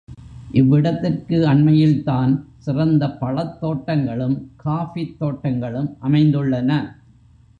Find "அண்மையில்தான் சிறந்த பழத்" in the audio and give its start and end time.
1.47-3.59